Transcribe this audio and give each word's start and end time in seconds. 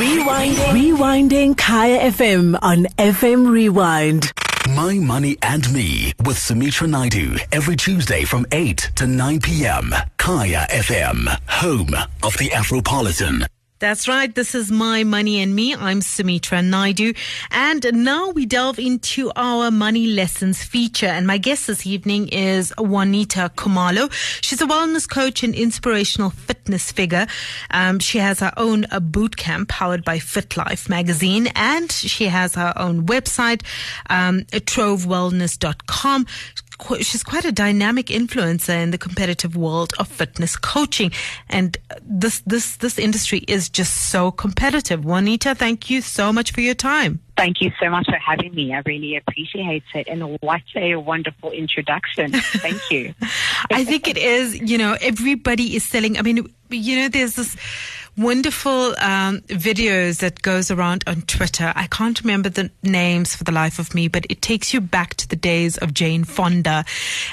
Rewinding. 0.00 0.72
Rewinding 0.72 1.56
Kaya 1.58 2.10
FM 2.10 2.58
on 2.62 2.84
FM 2.96 3.50
Rewind. 3.50 4.32
My 4.74 4.94
Money 4.94 5.36
and 5.42 5.70
Me 5.74 6.14
with 6.24 6.38
Sumitra 6.38 6.88
Naidu 6.88 7.36
every 7.52 7.76
Tuesday 7.76 8.24
from 8.24 8.46
8 8.50 8.92
to 8.96 9.06
9 9.06 9.40
p.m. 9.40 9.92
Kaya 10.16 10.66
FM, 10.70 11.26
home 11.48 11.94
of 12.22 12.32
the 12.38 12.48
Afropolitan. 12.48 13.46
That's 13.80 14.06
right. 14.06 14.32
This 14.34 14.54
is 14.54 14.70
My 14.70 15.04
Money 15.04 15.40
and 15.40 15.56
Me. 15.56 15.74
I'm 15.74 16.02
Sumitra 16.02 16.60
Naidu. 16.60 17.14
And 17.50 18.04
now 18.04 18.28
we 18.28 18.44
delve 18.44 18.78
into 18.78 19.32
our 19.36 19.70
money 19.70 20.06
lessons 20.06 20.62
feature. 20.62 21.06
And 21.06 21.26
my 21.26 21.38
guest 21.38 21.66
this 21.66 21.86
evening 21.86 22.28
is 22.28 22.74
Juanita 22.76 23.50
Khumalo. 23.56 24.12
She's 24.42 24.60
a 24.60 24.66
wellness 24.66 25.08
coach 25.08 25.42
and 25.42 25.54
inspirational 25.54 26.28
fitness 26.28 26.92
figure. 26.92 27.26
Um, 27.70 28.00
she 28.00 28.18
has 28.18 28.40
her 28.40 28.52
own 28.58 28.84
uh, 28.90 29.00
boot 29.00 29.38
camp 29.38 29.70
powered 29.70 30.04
by 30.04 30.18
Fit 30.18 30.58
Life 30.58 30.90
magazine. 30.90 31.46
And 31.56 31.90
she 31.90 32.26
has 32.26 32.56
her 32.56 32.74
own 32.76 33.06
website, 33.06 33.62
um, 34.10 34.42
trovewellness.com 34.42 36.26
she's 37.00 37.22
quite 37.22 37.44
a 37.44 37.52
dynamic 37.52 38.06
influencer 38.06 38.82
in 38.82 38.90
the 38.90 38.98
competitive 38.98 39.56
world 39.56 39.92
of 39.98 40.08
fitness 40.08 40.56
coaching. 40.56 41.12
And 41.48 41.76
this, 42.02 42.42
this, 42.46 42.76
this 42.76 42.98
industry 42.98 43.44
is 43.48 43.68
just 43.68 44.10
so 44.10 44.30
competitive. 44.30 45.04
Juanita, 45.04 45.54
thank 45.54 45.90
you 45.90 46.00
so 46.00 46.32
much 46.32 46.52
for 46.52 46.60
your 46.60 46.74
time. 46.74 47.20
Thank 47.36 47.62
you 47.62 47.72
so 47.80 47.88
much 47.88 48.06
for 48.06 48.18
having 48.18 48.54
me. 48.54 48.74
I 48.74 48.82
really 48.84 49.16
appreciate 49.16 49.84
it. 49.94 50.08
And 50.08 50.38
what 50.40 50.62
a 50.76 50.96
wonderful 50.96 51.50
introduction. 51.52 52.32
Thank 52.32 52.90
you. 52.90 53.14
I 53.70 53.84
think 53.84 54.08
it 54.08 54.18
is, 54.18 54.60
you 54.60 54.76
know, 54.76 54.96
everybody 55.00 55.74
is 55.74 55.84
selling. 55.84 56.18
I 56.18 56.22
mean, 56.22 56.52
you 56.68 56.96
know, 56.96 57.08
there's 57.08 57.34
this 57.36 57.56
wonderful 58.16 58.94
um, 58.98 59.40
videos 59.48 60.18
that 60.20 60.42
goes 60.42 60.70
around 60.70 61.04
on 61.06 61.22
Twitter. 61.22 61.72
I 61.74 61.86
can't 61.86 62.20
remember 62.20 62.48
the 62.48 62.70
names 62.82 63.34
for 63.34 63.44
the 63.44 63.52
life 63.52 63.78
of 63.78 63.94
me, 63.94 64.08
but 64.08 64.26
it 64.28 64.42
takes 64.42 64.74
you 64.74 64.80
back 64.80 65.14
to 65.14 65.28
the 65.28 65.36
days 65.36 65.78
of 65.78 65.94
Jane 65.94 66.24
Fonda 66.24 66.84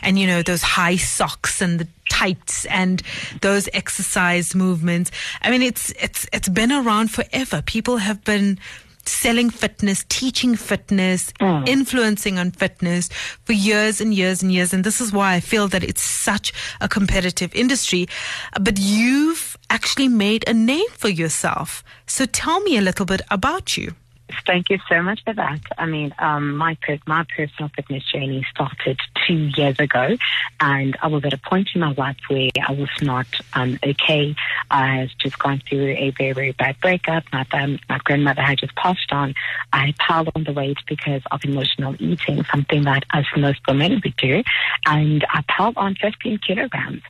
and, 0.02 0.18
you 0.18 0.28
know, 0.28 0.42
those 0.42 0.62
high 0.62 0.96
socks 0.96 1.62
and 1.62 1.80
the 1.80 1.88
tights 2.10 2.66
and 2.66 3.02
those 3.42 3.68
exercise 3.74 4.56
movements. 4.56 5.12
I 5.42 5.52
mean, 5.52 5.62
it's, 5.62 5.92
it's, 6.00 6.28
it's 6.32 6.50
been 6.50 6.72
around 6.72 7.12
forever. 7.12 7.62
People 7.62 7.98
have 7.98 8.24
been 8.24 8.60
selling 9.08 9.50
fitness, 9.50 10.06
teaching 10.10 10.56
fitness, 10.56 11.32
mm. 11.40 11.68
influencing 11.68 12.38
on 12.38 12.52
fitness 12.52 13.10
for 13.46 13.54
years 13.54 14.02
and 14.02 14.14
years 14.14 14.42
and 14.42 14.52
years. 14.52 14.74
And 14.74 14.84
this 14.84 15.02
is 15.02 15.12
why 15.12 15.34
I 15.34 15.40
feel 15.40 15.68
that 15.70 15.84
it's 15.84 16.02
such 16.02 16.54
a 16.82 16.88
competitive 16.88 17.54
industry. 17.56 18.08
But 18.60 18.80
you've 18.80 19.58
actually 19.70 20.08
made 20.08 20.48
a 20.48 20.54
name 20.54 20.90
for 20.92 21.10
yourself. 21.10 21.84
So 22.06 22.26
tell 22.26 22.60
me 22.62 22.78
a 22.78 22.82
little 22.82 23.06
bit 23.06 23.22
about 23.30 23.78
you. 23.78 23.94
Thank 24.46 24.70
you 24.70 24.78
so 24.90 25.02
much 25.02 25.24
for 25.24 25.34
that. 25.34 25.62
I 25.78 25.86
mean, 25.86 26.14
um, 26.20 26.58
my 26.58 26.78
per- 26.82 27.00
my 27.06 27.26
personal 27.36 27.70
fitness 27.76 28.04
journey 28.12 28.46
started 28.52 29.00
two 29.26 29.52
years 29.56 29.80
ago, 29.80 30.18
and 30.60 30.98
I 31.02 31.08
was 31.08 31.24
at 31.24 31.34
a 31.34 31.38
point 31.38 31.70
in 31.74 31.82
my 31.82 31.94
life 31.94 32.18
where 32.28 32.50
I 32.68 32.74
was 32.74 32.90
not 33.02 33.28
um, 33.54 33.80
okay. 33.84 34.36
I 34.70 34.98
had 34.98 35.10
just 35.20 35.40
gone 35.40 35.62
through 35.68 35.96
a 35.98 36.12
very 36.18 36.34
very 36.34 36.52
bad 36.52 36.76
breakup. 36.82 37.24
My 37.32 37.46
my 37.88 38.00
grandmother 38.04 38.42
had 38.42 38.58
just 38.58 38.76
passed 38.76 39.12
on. 39.12 39.34
I 39.72 39.94
piled 39.98 40.30
on 40.36 40.44
the 40.44 40.54
weight 40.54 40.78
because 40.88 41.22
of 41.32 41.46
emotional 41.46 41.96
eating, 42.00 42.44
something 42.52 42.84
that 42.84 43.06
us 43.14 43.26
most 43.38 43.60
women 43.66 44.02
would 44.04 44.16
do, 44.18 44.44
and 44.86 45.26
I 45.30 45.44
piled 45.48 45.78
on 45.78 45.96
15 45.96 46.40
kilograms. 46.46 47.02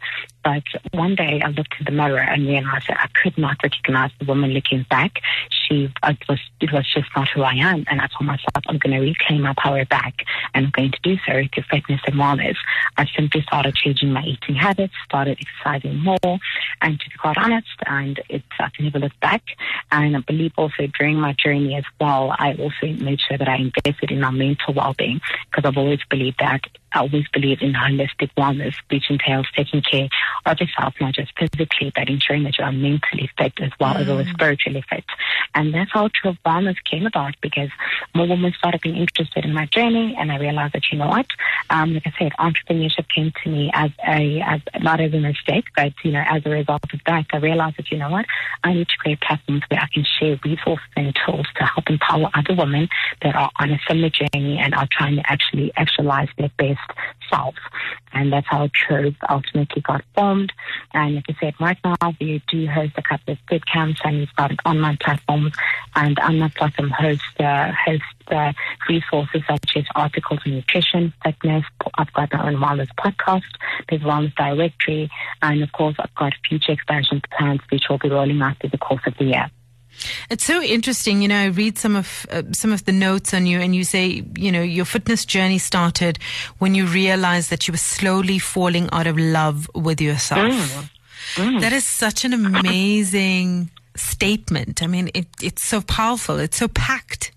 But 0.43 0.63
one 0.93 1.15
day 1.15 1.41
I 1.43 1.49
looked 1.49 1.75
in 1.77 1.85
the 1.85 1.91
mirror 1.91 2.19
and 2.19 2.47
realized 2.47 2.87
that 2.87 3.01
I 3.01 3.07
could 3.21 3.37
not 3.37 3.57
recognize 3.61 4.11
the 4.17 4.25
woman 4.25 4.51
looking 4.51 4.85
back. 4.89 5.19
She, 5.67 5.91
it 6.03 6.17
was, 6.29 6.39
it 6.61 6.71
was 6.71 6.85
just 6.93 7.07
not 7.15 7.27
who 7.29 7.41
I 7.41 7.53
am. 7.53 7.85
And 7.89 8.01
I 8.01 8.07
told 8.07 8.27
myself, 8.27 8.63
I'm 8.67 8.77
going 8.77 8.95
to 8.95 8.99
reclaim 8.99 9.41
my 9.41 9.53
power 9.57 9.85
back 9.85 10.25
and 10.53 10.65
I'm 10.65 10.71
going 10.71 10.91
to 10.91 10.99
do 11.03 11.17
so 11.25 11.33
through 11.53 11.63
fitness 11.69 12.01
and 12.05 12.15
wellness. 12.15 12.55
I 12.97 13.05
simply 13.15 13.41
started 13.41 13.75
changing 13.75 14.11
my 14.13 14.23
eating 14.23 14.55
habits, 14.55 14.93
started 15.05 15.37
exercising 15.39 15.97
more. 15.99 16.39
And 16.81 16.99
to 16.99 17.09
be 17.09 17.15
quite 17.17 17.37
honest, 17.37 17.67
and 17.85 18.19
it's, 18.29 18.45
I 18.59 18.69
can 18.69 18.85
never 18.85 18.99
look 18.99 19.19
back. 19.21 19.43
And 19.91 20.15
I 20.15 20.19
believe 20.21 20.53
also 20.57 20.87
during 20.97 21.17
my 21.17 21.33
journey 21.33 21.75
as 21.75 21.85
well, 21.99 22.35
I 22.37 22.53
also 22.53 22.87
made 23.03 23.19
sure 23.21 23.37
that 23.37 23.47
I 23.47 23.57
invested 23.57 24.11
in 24.11 24.21
my 24.21 24.31
mental 24.31 24.73
well-being 24.73 25.21
because 25.49 25.67
I've 25.67 25.77
always 25.77 25.99
believed 26.09 26.37
that 26.39 26.61
I 26.93 26.99
always 26.99 27.27
believe 27.33 27.59
in 27.61 27.73
holistic 27.73 28.29
wellness, 28.37 28.75
which 28.89 29.09
entails 29.09 29.47
taking 29.55 29.81
care 29.81 30.09
of 30.45 30.59
yourself, 30.59 30.93
not 31.01 31.13
just 31.13 31.31
physically, 31.37 31.91
but 31.93 32.09
ensuring 32.09 32.43
that 32.43 32.57
you 32.57 32.63
are 32.63 32.71
mentally 32.71 33.29
fit 33.37 33.53
as 33.61 33.71
well 33.79 33.95
mm. 33.95 34.21
as 34.21 34.27
spiritually 34.29 34.83
fit. 34.89 35.03
And 35.53 35.73
that's 35.73 35.91
how 35.91 36.09
Trove 36.13 36.37
Wellness 36.45 36.77
came 36.89 37.05
about 37.05 37.35
because 37.41 37.69
more 38.15 38.27
women 38.27 38.53
started 38.57 38.81
being 38.81 38.95
interested 38.95 39.43
in 39.43 39.53
my 39.53 39.65
journey, 39.67 40.15
and 40.17 40.31
I 40.31 40.37
realized 40.37 40.73
that 40.73 40.83
you 40.91 40.97
know 40.97 41.07
what, 41.07 41.27
um, 41.69 41.93
like 41.93 42.07
I 42.07 42.13
said, 42.17 42.31
entrepreneurship 42.39 43.05
came 43.13 43.31
to 43.43 43.49
me 43.49 43.71
as 43.73 43.91
a 44.07 44.41
as 44.41 44.61
not 44.81 45.01
as 45.01 45.13
a 45.13 45.19
mistake, 45.19 45.65
but 45.75 45.93
you 46.03 46.11
know 46.11 46.23
as 46.27 46.43
a 46.45 46.49
result 46.49 46.83
of 46.93 46.99
that, 47.05 47.25
I 47.33 47.37
realized 47.37 47.77
that 47.77 47.91
you 47.91 47.97
know 47.97 48.09
what, 48.09 48.25
I 48.63 48.73
need 48.73 48.87
to 48.87 48.97
create 48.97 49.21
platforms 49.21 49.63
where 49.69 49.79
I 49.81 49.87
can 49.93 50.05
share 50.19 50.39
resources 50.43 50.87
and 50.95 51.15
tools 51.25 51.47
to 51.57 51.65
help 51.65 51.89
empower 51.89 52.29
other 52.33 52.55
women 52.55 52.87
that 53.21 53.35
are 53.35 53.51
on 53.59 53.71
a 53.71 53.79
similar 53.87 54.09
journey 54.09 54.57
and 54.57 54.73
are 54.73 54.87
trying 54.91 55.17
to 55.17 55.31
actually 55.31 55.71
actualize 55.75 56.29
their 56.37 56.51
best 56.57 56.76
self. 57.29 57.55
And 58.13 58.31
that's 58.31 58.47
how 58.47 58.69
Trove 58.73 59.15
ultimately 59.29 59.81
got 59.81 60.03
formed. 60.15 60.51
And 60.93 61.15
like 61.15 61.25
I 61.29 61.35
said, 61.39 61.53
right 61.59 61.77
now 61.83 62.13
we 62.19 62.41
do 62.47 62.67
host 62.67 62.93
a 62.97 63.01
couple 63.01 63.33
of 63.33 63.39
fit 63.49 63.65
camps 63.65 64.01
and 64.03 64.19
we've 64.19 64.35
got 64.35 64.51
an 64.51 64.57
online 64.65 64.97
platform 64.97 65.51
and 65.95 66.17
on 66.19 66.39
that 66.39 66.55
platform 66.55 66.89
host, 66.89 67.21
uh, 67.39 67.71
host 67.85 68.03
uh, 68.31 68.53
resources 68.89 69.41
such 69.47 69.71
as 69.75 69.85
articles 69.95 70.39
on 70.45 70.53
nutrition, 70.53 71.13
fitness. 71.23 71.65
I've 71.97 72.11
got 72.13 72.33
my 72.33 72.47
own 72.47 72.55
wellness 72.55 72.89
podcast. 72.99 73.43
There's 73.89 74.01
wellness 74.01 74.35
directory. 74.35 75.09
And 75.41 75.63
of 75.63 75.71
course, 75.71 75.95
I've 75.99 76.15
got 76.15 76.33
future 76.47 76.71
expansion 76.71 77.21
plans 77.37 77.61
which 77.69 77.83
will 77.89 77.97
be 77.97 78.09
rolling 78.09 78.41
out 78.41 78.59
through 78.59 78.71
the 78.71 78.77
course 78.77 79.01
of 79.05 79.17
the 79.17 79.25
year. 79.25 79.51
It's 80.29 80.45
so 80.45 80.61
interesting. 80.61 81.21
You 81.21 81.27
know, 81.27 81.39
I 81.39 81.45
read 81.45 81.77
some 81.77 81.95
of 81.95 82.25
uh, 82.31 82.43
some 82.51 82.71
of 82.71 82.85
the 82.85 82.91
notes 82.91 83.33
on 83.33 83.45
you, 83.45 83.59
and 83.59 83.75
you 83.75 83.83
say, 83.83 84.23
you 84.37 84.51
know, 84.51 84.61
your 84.61 84.85
fitness 84.85 85.25
journey 85.25 85.57
started 85.57 86.19
when 86.59 86.75
you 86.75 86.85
realized 86.85 87.49
that 87.49 87.67
you 87.67 87.71
were 87.71 87.77
slowly 87.77 88.39
falling 88.39 88.89
out 88.91 89.07
of 89.07 89.17
love 89.17 89.69
with 89.73 90.01
yourself. 90.01 90.53
Mm. 90.53 90.89
Mm. 91.35 91.61
That 91.61 91.73
is 91.73 91.83
such 91.83 92.25
an 92.25 92.33
amazing 92.33 93.69
statement. 93.95 94.81
I 94.81 94.87
mean, 94.87 95.09
it, 95.13 95.27
it's 95.41 95.63
so 95.63 95.81
powerful. 95.81 96.39
It's 96.39 96.57
so 96.57 96.67
packed. 96.67 97.31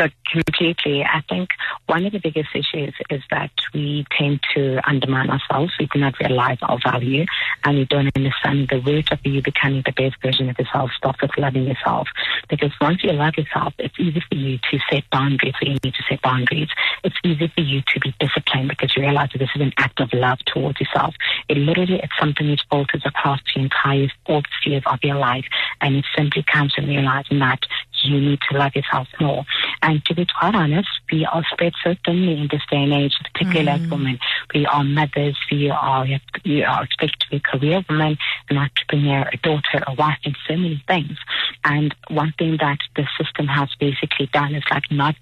So 0.00 0.08
completely. 0.30 1.04
I 1.04 1.20
think 1.28 1.50
one 1.86 2.04
of 2.04 2.12
the 2.12 2.18
biggest 2.18 2.48
issues 2.52 2.94
is 3.10 3.22
that 3.30 3.52
we 3.72 4.04
tend 4.18 4.40
to 4.54 4.80
undermine 4.88 5.30
ourselves. 5.30 5.72
We 5.78 5.86
do 5.86 6.00
not 6.00 6.18
realize 6.18 6.58
our 6.62 6.78
value 6.82 7.26
and 7.62 7.78
we 7.78 7.84
don't 7.84 8.10
understand 8.16 8.68
the 8.70 8.80
root 8.80 9.12
of 9.12 9.20
you 9.24 9.40
becoming 9.40 9.82
the 9.86 9.92
best 9.92 10.16
version 10.20 10.48
of 10.50 10.58
yourself. 10.58 10.90
Start 10.96 11.16
with 11.22 11.30
loving 11.38 11.68
yourself. 11.68 12.08
Because 12.48 12.72
once 12.80 13.04
you 13.04 13.12
love 13.12 13.34
yourself, 13.36 13.74
it's 13.78 13.94
easy 13.98 14.20
for 14.28 14.34
you 14.34 14.58
to 14.58 14.78
set 14.90 15.08
boundaries 15.10 15.54
where 15.62 15.70
you 15.70 15.78
need 15.84 15.94
to 15.94 16.02
set 16.08 16.20
boundaries. 16.22 16.68
It's 17.04 17.16
easy 17.22 17.46
for 17.54 17.60
you 17.60 17.80
to 17.86 18.00
be 18.00 18.14
disciplined 18.18 18.70
because 18.70 18.96
you 18.96 19.02
realize 19.02 19.28
that 19.32 19.38
this 19.38 19.50
is 19.54 19.62
an 19.62 19.74
act 19.78 20.00
of 20.00 20.12
love 20.12 20.38
towards 20.46 20.80
yourself. 20.80 21.14
It 21.48 21.56
literally, 21.56 22.00
it's 22.02 22.18
something 22.18 22.50
which 22.50 22.62
filters 22.68 23.02
across 23.04 23.38
the 23.54 23.62
entire, 23.62 24.08
all 24.26 24.42
spheres 24.60 24.82
of 24.86 24.98
your 25.04 25.16
life. 25.16 25.44
And 25.80 25.94
it 25.94 26.04
simply 26.16 26.42
comes 26.50 26.74
from 26.74 26.86
realizing 26.86 27.38
that 27.38 27.60
you 28.04 28.20
need 28.20 28.40
to 28.50 28.58
love 28.58 28.74
yourself 28.74 29.08
more. 29.20 29.44
And 29.82 30.04
to 30.06 30.14
be 30.14 30.26
quite 30.38 30.54
honest, 30.54 30.88
we 31.10 31.26
are 31.26 31.44
spread 31.52 31.72
so 31.82 31.94
thinly 32.04 32.40
in 32.40 32.48
this 32.50 32.62
day 32.70 32.82
and 32.82 32.92
age, 32.92 33.16
particularly 33.32 33.78
mm. 33.78 33.84
as 33.84 33.90
women. 33.90 34.18
We 34.54 34.66
are 34.66 34.84
mothers, 34.84 35.36
we 35.50 35.70
are, 35.70 36.06
we 36.44 36.62
are 36.62 36.84
expected 36.84 37.20
to 37.20 37.30
be 37.30 37.40
career 37.40 37.84
women, 37.88 38.16
an 38.50 38.56
entrepreneur, 38.56 39.28
a 39.32 39.36
daughter, 39.38 39.82
a 39.86 39.94
wife, 39.94 40.18
and 40.24 40.36
so 40.48 40.56
many 40.56 40.82
things. 40.86 41.16
And 41.64 41.94
one 42.08 42.32
thing 42.38 42.58
that 42.60 42.78
the 42.96 43.06
system 43.18 43.46
has 43.46 43.68
basically 43.78 44.26
done 44.32 44.54
is 44.54 44.64
like 44.70 44.90
not 44.90 45.16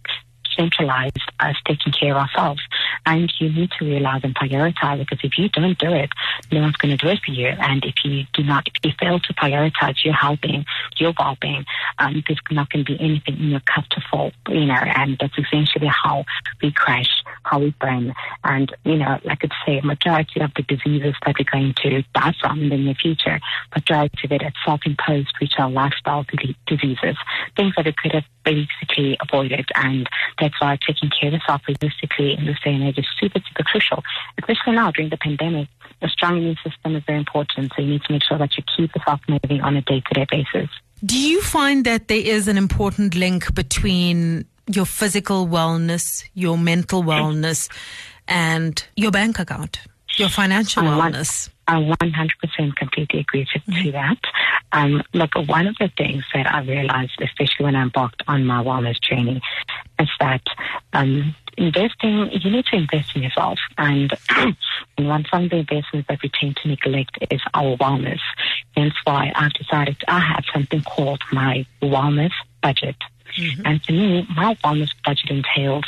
centralized 0.57 1.19
as 1.41 1.57
taking 1.67 1.93
care 1.93 2.13
of 2.13 2.23
ourselves. 2.23 2.63
And 3.07 3.33
you 3.39 3.53
need 3.53 3.71
to 3.79 3.85
realize 3.85 4.21
and 4.25 4.35
prioritize 4.35 4.99
because 4.99 5.19
if 5.23 5.39
you 5.39 5.49
don't 5.49 5.79
do 5.79 5.93
it, 5.93 6.11
no 6.51 6.61
one's 6.61 6.77
going 6.77 6.97
to 6.97 7.03
do 7.03 7.11
it 7.11 7.21
for 7.25 7.33
you. 7.33 7.49
And 7.49 7.85
if 7.85 7.95
you 8.05 8.25
do 8.33 8.43
not, 8.43 8.67
if 8.69 8.75
you 8.85 8.93
fail 8.99 9.19
to 9.21 9.35
prioritize 9.35 10.05
your 10.05 10.15
helping, 10.15 10.65
your 10.99 11.13
well-being, 11.19 11.65
um, 11.99 12.23
there's 12.27 12.41
not 12.51 12.71
going 12.71 12.85
to 12.85 12.93
be 12.97 13.01
anything 13.01 13.39
in 13.39 13.51
your 13.51 13.61
cup 13.61 13.85
to 13.91 14.01
fall, 14.11 14.33
you 14.49 14.67
know, 14.67 14.75
and 14.75 15.17
that's 15.21 15.37
essentially 15.39 15.89
how 15.89 16.25
we 16.63 16.73
crash, 16.73 17.11
how 17.45 17.59
we 17.59 17.75
burn. 17.81 18.15
And, 18.45 18.75
you 18.85 18.97
know, 18.97 19.19
like 19.25 19.45
I 19.45 19.49
say, 19.67 19.81
majority 19.83 20.41
of 20.41 20.51
the 20.55 20.63
diseases 20.63 21.15
that 21.25 21.35
we're 21.39 21.51
going 21.51 21.75
to 21.83 22.03
die 22.15 22.35
from 22.41 22.63
in 22.63 22.69
the 22.69 22.77
near 22.77 22.95
future, 22.95 23.41
majority 23.75 24.19
of 24.25 24.33
it 24.33 24.43
are 24.43 24.53
self-imposed 24.65 25.33
which 25.41 25.55
are 25.59 25.71
lifestyle 25.71 26.25
diseases, 26.67 27.17
things 27.57 27.75
that 27.77 27.87
we 27.87 27.93
could 27.93 28.13
have 28.13 28.25
basically 28.45 29.17
avoided. 29.21 29.69
And 29.75 30.09
that's 30.43 30.61
why 30.61 30.79
taking 30.87 31.11
care 31.11 31.29
of 31.29 31.35
yourself 31.35 31.63
holistically 31.69 32.37
in 32.39 32.47
this 32.47 32.59
day 32.65 32.75
and 32.75 32.83
age 32.83 32.99
is 32.99 33.07
super, 33.21 33.41
super 33.49 33.63
crucial, 33.63 34.03
especially 34.39 34.75
now 34.75 34.91
during 34.91 35.11
the 35.11 35.17
pandemic. 35.17 35.69
A 36.03 36.09
strong 36.09 36.39
immune 36.39 36.57
system 36.65 36.97
is 36.97 37.03
very 37.07 37.19
important, 37.19 37.73
so 37.75 37.83
you 37.83 37.91
need 37.91 38.03
to 38.05 38.13
make 38.13 38.25
sure 38.25 38.39
that 38.39 38.57
you 38.57 38.65
keep 38.77 38.95
yourself 38.95 39.21
moving 39.29 39.61
on 39.61 39.77
a 39.77 39.83
day 39.83 40.03
to 40.07 40.15
day 40.15 40.27
basis. 40.31 40.69
Do 41.05 41.19
you 41.19 41.41
find 41.43 41.85
that 41.85 42.09
there 42.09 42.25
is 42.25 42.49
an 42.49 42.59
important 42.59 43.15
link 43.15 43.55
between 43.55 44.47
your 44.67 44.87
physical 44.87 45.47
wellness, 45.47 46.25
your 46.35 46.59
mental 46.59 47.03
wellness, 47.03 47.69
and 48.27 48.85
your 48.97 49.11
bank 49.11 49.39
account, 49.39 49.81
your 50.17 50.29
financial 50.29 50.83
wellness? 50.83 51.49
I 51.69 51.75
100% 51.75 52.77
completely 52.77 53.21
agree 53.21 53.47
to, 53.53 53.83
to 53.83 53.93
that. 53.93 54.19
Um, 54.73 55.03
look, 55.13 55.35
one 55.35 55.67
of 55.67 55.77
the 55.79 55.91
things 55.97 56.25
that 56.35 56.53
I 56.53 56.63
realized, 56.63 57.21
especially 57.21 57.65
when 57.65 57.77
I 57.77 57.83
embarked 57.83 58.23
on 58.27 58.45
my 58.45 58.63
wellness 58.63 59.01
journey, 59.01 59.41
is 59.99 60.09
that 60.19 60.43
um, 60.93 61.35
investing, 61.57 62.31
you 62.33 62.51
need 62.51 62.65
to 62.67 62.77
invest 62.77 63.15
in 63.15 63.23
yourself. 63.23 63.59
And, 63.79 64.13
and 64.31 65.09
one 65.09 65.25
of 65.33 65.51
the 65.51 65.57
investments 65.57 66.09
that 66.09 66.19
we 66.23 66.31
tend 66.41 66.57
to 66.57 66.69
neglect 66.69 67.19
is 67.31 67.41
our 67.55 67.77
wellness. 67.77 68.21
Hence 68.77 68.95
why 69.05 69.33
I've 69.35 69.53
decided 69.53 69.97
I 70.09 70.21
have 70.21 70.45
something 70.53 70.83
called 70.83 71.23
my 71.33 71.67
wellness 71.81 72.33
budget. 72.63 72.97
And 73.65 73.83
to 73.85 73.93
me, 73.93 74.27
my 74.35 74.55
wellness 74.65 74.91
budget 75.05 75.31
entails 75.31 75.85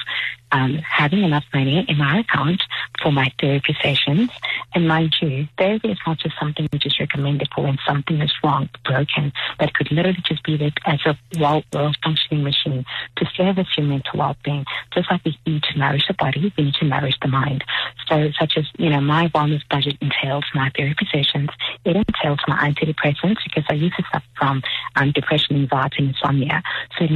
um, 0.55 0.77
having 0.77 1.25
enough 1.25 1.45
money 1.53 1.85
in 1.89 1.99
my 1.99 2.21
account 2.21 2.63
for 3.03 3.11
my 3.11 3.31
therapy 3.41 3.77
sessions. 3.83 4.31
And 4.75 4.87
mind 4.87 5.15
you, 5.21 5.49
therapy 5.59 5.91
is 5.91 5.99
not 6.07 6.19
just 6.19 6.37
something 6.39 6.69
which 6.73 6.87
is 6.87 6.99
recommended 7.01 7.49
for 7.55 7.65
when 7.65 7.79
something 7.87 8.21
is 8.21 8.33
wrong, 8.43 8.69
broken, 8.85 9.33
but 9.59 9.75
could 9.75 9.91
literally 9.91 10.23
just 10.25 10.45
be 10.45 10.57
there 10.57 10.71
as 10.87 11.01
a 11.07 11.17
well, 11.39 11.63
functioning 12.05 12.45
machine 12.45 12.85
to 13.17 13.27
service 13.37 13.67
your 13.77 13.87
mental 13.87 14.19
well 14.19 14.37
being. 14.45 14.65
Just 14.93 15.11
like 15.11 15.25
we 15.25 15.37
need 15.45 15.65
to 15.65 15.79
nourish 15.79 16.07
the 16.07 16.15
body, 16.15 16.53
we 16.57 16.65
need 16.65 16.75
to 16.75 16.85
nourish 16.85 17.17
the 17.21 17.29
mind. 17.29 17.65
So, 18.09 18.31
such 18.39 18.57
as, 18.57 18.65
you 18.79 18.91
know, 18.91 19.01
my 19.01 19.29
wellness 19.29 19.63
budget 19.69 19.97
entails 20.01 20.45
my 20.55 20.71
therapy 20.77 21.07
sessions, 21.13 21.51
it 21.85 21.97
entails 21.97 22.39
my 22.47 22.57
antidepressants 22.71 23.39
because 23.45 23.65
I 23.69 23.75
used 23.75 23.97
to 23.97 24.05
suffer 24.13 24.25
from 24.37 24.63
um, 24.97 25.11
depression, 25.13 25.57
anxiety, 25.57 26.05
insomnia. 26.05 26.63
So, 26.97 27.05
it 27.05 27.11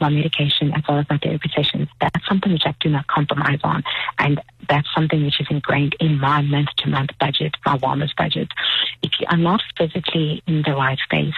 my 0.00 0.08
medication 0.08 0.72
as 0.72 0.82
well 0.88 0.98
as 0.98 1.06
my 1.08 1.18
therapy 1.18 1.50
sessions. 1.54 1.88
That's 2.00 2.26
something 2.28 2.52
which 2.52 2.66
I 2.66 2.74
do 2.80 2.90
not 2.90 3.06
compromise 3.06 3.60
on. 3.64 3.82
And 4.18 4.40
that's 4.68 4.88
something 4.94 5.24
which 5.24 5.40
is 5.40 5.46
ingrained 5.50 5.96
in 6.00 6.18
my 6.18 6.42
month 6.42 6.68
to 6.78 6.88
month 6.88 7.10
budget, 7.18 7.56
my 7.64 7.76
wellness 7.78 8.14
budget. 8.16 8.48
If 9.02 9.12
you 9.20 9.26
are 9.30 9.36
not 9.36 9.62
physically 9.76 10.42
in 10.46 10.62
the 10.62 10.74
right 10.74 10.98
space, 10.98 11.34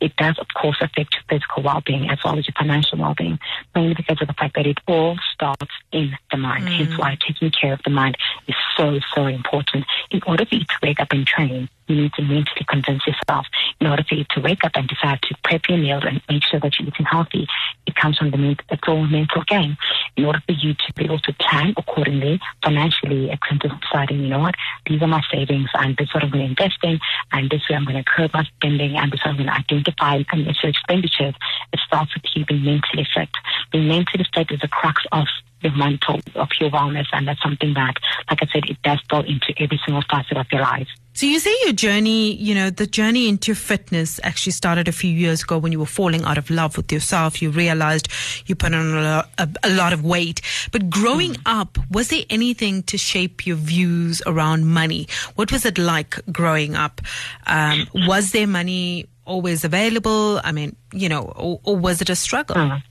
it 0.00 0.14
does, 0.16 0.38
of 0.38 0.46
course, 0.60 0.76
affect 0.80 1.14
your 1.14 1.22
physical 1.28 1.62
well 1.62 1.82
being 1.84 2.08
as 2.10 2.18
well 2.24 2.38
as 2.38 2.46
your 2.46 2.54
financial 2.56 2.98
well 2.98 3.14
being, 3.16 3.38
mainly 3.74 3.94
because 3.94 4.20
of 4.20 4.28
the 4.28 4.34
fact 4.34 4.54
that 4.54 4.66
it 4.66 4.78
all 4.86 5.16
starts 5.32 5.72
in 5.92 6.12
the 6.30 6.36
mind. 6.36 6.66
Mm. 6.66 6.76
Hence 6.76 6.98
why 6.98 7.18
taking 7.26 7.50
care 7.50 7.72
of 7.72 7.80
the 7.84 7.90
mind 7.90 8.16
is 8.46 8.54
so, 8.76 9.00
so 9.14 9.26
important. 9.26 9.84
In 10.10 10.20
order 10.26 10.44
for 10.46 10.54
you 10.54 10.64
to 10.64 10.78
wake 10.82 11.00
up 11.00 11.12
and 11.12 11.26
train, 11.26 11.68
you 11.88 11.96
need 11.96 12.12
to 12.14 12.22
mentally 12.22 12.66
convince 12.68 13.06
yourself. 13.06 13.46
In 13.80 13.86
order 13.86 14.02
for 14.08 14.16
you 14.16 14.24
to 14.30 14.40
wake 14.40 14.64
up 14.64 14.72
and 14.74 14.88
decide 14.88 15.22
to 15.22 15.34
prep 15.44 15.68
your 15.68 15.78
meals 15.78 16.02
and 16.04 16.20
make 16.28 16.42
sure 16.42 16.58
that 16.58 16.78
you're 16.78 16.88
eating 16.88 17.06
healthy, 17.06 17.46
it 17.86 17.94
comes 17.94 18.18
from 18.18 18.30
the 18.32 18.36
mental, 18.36 18.64
it's 18.70 18.88
all 18.88 19.06
mental 19.06 19.42
game. 19.46 19.76
In 20.16 20.24
order 20.24 20.42
for 20.46 20.52
you 20.52 20.74
to 20.74 20.92
be 20.96 21.04
able 21.04 21.20
to 21.20 21.32
plan 21.34 21.74
accordingly, 21.76 22.40
financially, 22.64 23.30
it 23.30 23.40
comes 23.40 23.60
to 23.60 23.68
deciding, 23.68 24.20
you 24.20 24.28
know 24.28 24.40
what, 24.40 24.56
these 24.86 25.00
are 25.00 25.06
my 25.06 25.22
savings 25.30 25.70
and 25.74 25.96
this 25.96 26.08
is 26.08 26.14
what 26.14 26.24
I'm 26.24 26.30
going 26.30 26.44
to 26.44 26.50
invest 26.50 26.78
in 26.82 26.98
and 27.32 27.48
this 27.50 27.62
way 27.70 27.76
I'm 27.76 27.84
going 27.84 28.02
to 28.02 28.04
curb 28.04 28.32
my 28.34 28.44
spending 28.56 28.96
and 28.96 29.12
this 29.12 29.24
way 29.24 29.30
I'm 29.30 29.36
going 29.36 29.48
to 29.48 29.54
identify 29.54 30.22
unnecessary 30.32 30.70
expenditures. 30.70 31.34
It 31.72 31.80
starts 31.86 32.14
with 32.14 32.24
you 32.34 32.44
being 32.46 32.64
mentally 32.64 33.06
fit. 33.14 33.30
Being 33.70 33.88
mentally 33.88 34.26
fit 34.34 34.50
is 34.50 34.60
the 34.60 34.68
crux 34.68 35.04
of 35.12 35.26
your 35.60 35.76
mental, 35.76 36.20
of 36.34 36.48
your 36.60 36.70
wellness 36.70 37.06
and 37.12 37.26
that's 37.26 37.42
something 37.42 37.74
that, 37.74 37.94
like 38.30 38.42
I 38.42 38.46
said, 38.52 38.64
it 38.68 38.80
does 38.82 39.00
go 39.08 39.20
into 39.20 39.54
every 39.58 39.80
single 39.84 40.02
facet 40.10 40.36
of 40.36 40.46
your 40.52 40.62
life. 40.62 40.88
So 41.14 41.26
you 41.26 41.40
say 41.40 41.52
your 41.64 41.72
journey, 41.72 42.34
you 42.34 42.54
know, 42.54 42.70
the 42.70 42.86
journey 42.86 43.28
into 43.28 43.56
fitness 43.56 44.20
actually 44.22 44.52
started 44.52 44.86
a 44.86 44.92
few 44.92 45.10
years 45.10 45.42
ago 45.42 45.58
when 45.58 45.72
you 45.72 45.80
were 45.80 45.86
falling 45.86 46.22
out 46.22 46.38
of 46.38 46.48
love 46.48 46.76
with 46.76 46.92
yourself. 46.92 47.42
You 47.42 47.50
realized 47.50 48.06
you 48.46 48.54
put 48.54 48.72
on 48.72 48.94
a, 48.94 49.00
lo- 49.00 49.22
a, 49.36 49.48
a 49.64 49.70
lot 49.70 49.92
of 49.92 50.04
weight. 50.04 50.40
But 50.70 50.88
growing 50.88 51.34
up, 51.44 51.76
was 51.90 52.08
there 52.10 52.22
anything 52.30 52.84
to 52.84 52.96
shape 52.96 53.48
your 53.48 53.56
views 53.56 54.22
around 54.26 54.66
money? 54.66 55.08
What 55.34 55.50
was 55.50 55.64
it 55.64 55.76
like 55.76 56.20
growing 56.30 56.76
up? 56.76 57.00
Um, 57.48 57.88
was 58.06 58.30
there 58.30 58.46
money 58.46 59.08
always 59.24 59.64
available? 59.64 60.40
I 60.44 60.52
mean, 60.52 60.76
you 60.92 61.08
know, 61.08 61.22
or, 61.34 61.60
or 61.64 61.76
was 61.76 62.00
it 62.00 62.10
a 62.10 62.16
struggle? 62.16 62.54
Mm. 62.54 62.82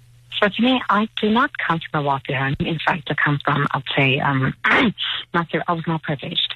So 0.41 0.49
to 0.49 0.61
me, 0.61 0.81
I 0.89 1.07
do 1.19 1.29
not 1.29 1.51
come 1.57 1.79
from 1.79 2.03
a 2.03 2.07
wealthy 2.07 2.33
home. 2.33 2.55
In 2.59 2.77
fact, 2.85 3.09
I 3.09 3.15
come 3.15 3.39
from, 3.43 3.67
I'd 3.71 3.83
say, 3.95 4.19
um, 4.19 4.53
not, 5.33 5.47
I 5.67 5.73
was 5.73 5.87
not 5.87 6.03
privileged. 6.03 6.53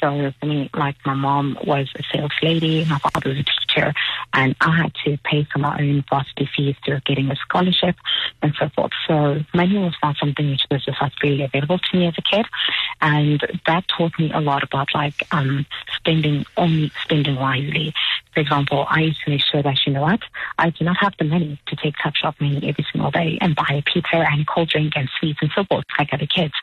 So 0.00 0.32
for 0.40 0.46
me, 0.46 0.70
like 0.74 0.96
my 1.04 1.14
mom 1.14 1.58
was 1.64 1.88
a 1.96 2.02
sales 2.12 2.32
lady, 2.42 2.84
my 2.86 2.98
father 2.98 3.30
was 3.30 3.38
a 3.38 3.44
teacher, 3.44 3.92
and 4.32 4.56
I 4.60 4.76
had 4.82 4.94
to 5.04 5.18
pay 5.24 5.46
for 5.52 5.58
my 5.58 5.78
own 5.78 6.04
varsity 6.08 6.48
fees 6.56 6.76
through 6.84 7.00
getting 7.00 7.30
a 7.30 7.36
scholarship 7.36 7.96
and 8.42 8.54
so 8.58 8.68
forth. 8.70 8.92
So 9.06 9.40
money 9.54 9.78
was 9.78 9.94
not 10.02 10.16
something 10.16 10.50
which 10.50 10.62
was 10.70 10.84
just 10.84 11.00
like 11.00 11.12
available 11.22 11.78
to 11.78 11.96
me 11.96 12.06
as 12.06 12.14
a 12.16 12.22
kid. 12.22 12.46
And 13.00 13.40
that 13.66 13.88
taught 13.88 14.18
me 14.18 14.32
a 14.32 14.40
lot 14.40 14.62
about 14.62 14.88
like 14.94 15.14
um, 15.32 15.66
spending, 15.96 16.44
only 16.56 16.92
spending 17.04 17.36
wisely. 17.36 17.92
For 18.34 18.40
example, 18.40 18.86
I 18.88 19.00
used 19.00 19.20
to 19.24 19.30
make 19.30 19.42
sure 19.42 19.62
that, 19.62 19.86
you 19.86 19.92
know 19.92 20.02
what, 20.02 20.20
I 20.58 20.70
do 20.70 20.84
not 20.84 20.96
have 21.00 21.14
the 21.18 21.24
money 21.24 21.60
to 21.66 21.76
take 21.76 21.94
tuck 22.02 22.16
shop 22.16 22.36
money 22.40 22.68
every 22.68 22.86
single 22.92 23.10
day 23.10 23.38
and 23.40 23.56
buy 23.56 23.68
a 23.70 23.82
pizza 23.82 24.16
and 24.16 24.46
cold 24.46 24.68
drink 24.68 24.92
and 24.96 25.08
sweets 25.18 25.40
and 25.42 25.50
so 25.54 25.64
forth 25.64 25.84
like 25.98 26.12
other 26.12 26.26
kids. 26.26 26.54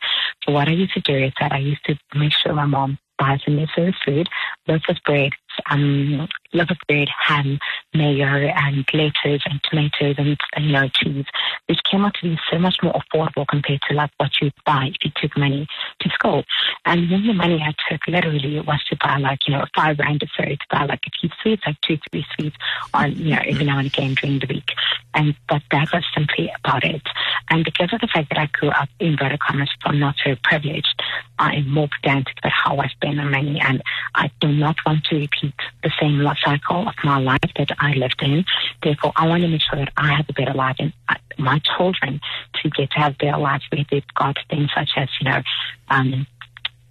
So 0.44 0.52
what 0.52 0.68
I 0.68 0.72
used 0.72 0.94
to 0.94 1.00
do 1.00 1.14
is 1.14 1.32
that 1.40 1.52
I 1.52 1.58
used 1.58 1.84
to 1.84 1.98
make 2.14 2.32
sure 2.32 2.54
my 2.54 2.66
mom 2.66 2.98
buys 3.18 3.40
a 3.46 3.50
necessary 3.50 3.94
food, 4.04 4.28
loaf 4.66 4.82
of 4.88 4.96
bread, 5.04 5.32
um, 5.70 6.28
loaf 6.52 6.70
of 6.70 6.78
bread, 6.86 7.08
ham, 7.08 7.58
mayo, 7.94 8.26
and 8.26 8.86
lettuce 8.92 9.42
and 9.46 9.60
tomatoes 9.68 10.14
and, 10.18 10.36
and 10.54 10.64
you 10.64 10.72
know 10.72 10.88
cheese, 10.88 11.26
which 11.66 11.80
came 11.90 12.04
out 12.04 12.14
to 12.14 12.30
be 12.30 12.38
so 12.50 12.58
much 12.58 12.76
more 12.82 12.94
affordable 12.94 13.46
compared 13.46 13.80
to 13.88 13.94
like 13.94 14.10
what 14.16 14.30
you'd 14.40 14.52
buy 14.64 14.90
if 14.90 14.96
you 15.04 15.10
took 15.16 15.36
money 15.36 15.66
to 16.00 16.08
school. 16.10 16.44
And 16.84 17.10
then 17.10 17.26
the 17.26 17.34
money 17.34 17.62
I 17.62 17.74
took 17.90 18.06
literally 18.06 18.60
was 18.60 18.82
to 18.90 18.96
buy 18.96 19.18
like 19.18 19.46
you 19.46 19.54
know 19.54 19.64
five 19.74 19.98
rand 19.98 20.22
or 20.22 20.28
so 20.36 20.44
to 20.44 20.66
buy 20.70 20.84
like 20.84 21.00
a 21.06 21.10
few 21.20 21.30
sweets, 21.42 21.62
like 21.66 21.80
two 21.82 21.98
three 22.10 22.24
sweets 22.34 22.56
on 22.94 23.12
you 23.16 23.34
know 23.34 23.42
every 23.46 23.64
now 23.64 23.78
and 23.78 23.88
again 23.88 24.14
during 24.14 24.38
the 24.38 24.46
week. 24.46 24.70
And 25.14 25.34
but 25.48 25.62
that 25.70 25.92
was 25.92 26.04
simply 26.14 26.50
about 26.64 26.84
it. 26.84 27.02
And 27.50 27.64
because 27.64 27.92
of 27.92 28.00
the 28.00 28.08
fact 28.08 28.28
that 28.30 28.38
I 28.38 28.46
grew 28.46 28.70
up 28.70 28.88
in 29.00 29.08
inverted 29.18 29.40
commas 29.40 29.70
from 29.82 29.98
not 29.98 30.14
so 30.24 30.36
privileged, 30.42 31.02
I 31.38 31.54
am 31.54 31.70
more 31.70 31.88
pedantic 31.88 32.34
about 32.38 32.52
how 32.52 32.76
I 32.78 32.88
spend 32.88 33.16
my 33.16 33.24
money, 33.24 33.60
and 33.60 33.82
I 34.14 34.30
do 34.40 34.48
not 34.48 34.76
want 34.86 35.04
to 35.04 35.16
repeat 35.16 35.54
the 35.82 35.90
same 36.00 36.18
life 36.20 36.37
cycle 36.44 36.88
of 36.88 36.94
my 37.04 37.18
life 37.18 37.50
that 37.56 37.70
I 37.78 37.92
lived 37.92 38.20
in. 38.22 38.44
Therefore, 38.82 39.12
I 39.16 39.26
want 39.26 39.42
to 39.42 39.48
make 39.48 39.62
sure 39.62 39.78
that 39.78 39.92
I 39.96 40.14
have 40.14 40.26
a 40.28 40.32
better 40.32 40.54
life 40.54 40.76
and 40.78 40.92
my 41.38 41.60
children 41.76 42.20
to 42.62 42.70
get 42.70 42.90
to 42.90 42.98
have 42.98 43.18
better 43.18 43.38
lives 43.38 43.64
where 43.70 43.84
they've 43.90 44.14
got 44.14 44.36
things 44.50 44.70
such 44.74 44.90
as, 44.96 45.08
you 45.20 45.30
know, 45.30 45.42
um, 45.90 46.26